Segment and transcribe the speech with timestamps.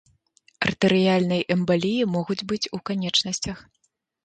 [0.67, 3.57] Артэрыяльнай эмбаліі могуць быць у канечнасцях.